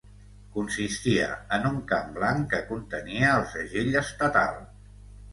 [0.53, 1.25] Consistia
[1.57, 4.57] en un camp blanc que contenia el segell estatal.